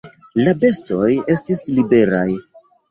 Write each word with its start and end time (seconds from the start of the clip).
La 0.45 0.55
bestoj 0.63 1.11
estis 1.37 1.63
liberaj. 1.79 2.29